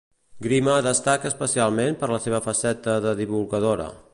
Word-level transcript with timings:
Grima 0.45 0.77
destaca 0.87 1.29
especialment 1.31 1.99
per 2.01 2.09
la 2.15 2.19
seva 2.27 2.43
faceta 2.49 2.97
de 3.05 3.17
divulgadora. 3.21 3.89